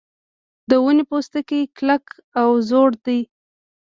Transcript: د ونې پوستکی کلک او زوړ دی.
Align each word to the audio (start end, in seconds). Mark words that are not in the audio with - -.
د 0.69 0.71
ونې 0.83 1.03
پوستکی 1.09 1.61
کلک 1.77 2.05
او 2.41 2.49
زوړ 2.69 2.89
دی. 3.05 3.19